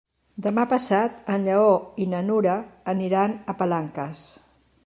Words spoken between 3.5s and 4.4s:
a Palanques.